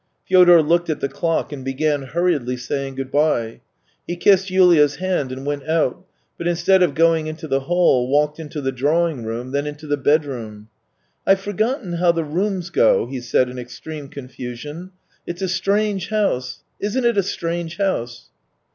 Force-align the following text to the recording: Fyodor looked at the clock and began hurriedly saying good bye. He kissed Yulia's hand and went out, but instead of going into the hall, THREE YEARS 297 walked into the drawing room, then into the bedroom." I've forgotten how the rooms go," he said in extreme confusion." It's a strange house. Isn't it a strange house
Fyodor 0.27 0.63
looked 0.63 0.89
at 0.89 0.99
the 0.99 1.07
clock 1.07 1.53
and 1.53 1.63
began 1.63 2.01
hurriedly 2.01 2.57
saying 2.57 2.95
good 2.95 3.11
bye. 3.11 3.61
He 4.07 4.15
kissed 4.15 4.49
Yulia's 4.49 4.95
hand 4.95 5.31
and 5.31 5.45
went 5.45 5.69
out, 5.69 6.03
but 6.39 6.47
instead 6.47 6.81
of 6.81 6.95
going 6.95 7.27
into 7.27 7.47
the 7.47 7.59
hall, 7.59 8.07
THREE 8.07 8.13
YEARS 8.13 8.27
297 8.29 8.29
walked 8.31 8.39
into 8.39 8.61
the 8.61 8.77
drawing 8.79 9.23
room, 9.25 9.51
then 9.51 9.67
into 9.67 9.85
the 9.85 9.97
bedroom." 9.97 10.69
I've 11.27 11.39
forgotten 11.39 11.93
how 11.93 12.11
the 12.11 12.23
rooms 12.23 12.71
go," 12.71 13.05
he 13.05 13.21
said 13.21 13.47
in 13.47 13.59
extreme 13.59 14.07
confusion." 14.09 14.89
It's 15.27 15.43
a 15.43 15.47
strange 15.47 16.09
house. 16.09 16.63
Isn't 16.79 17.05
it 17.05 17.19
a 17.19 17.21
strange 17.21 17.77
house 17.77 18.31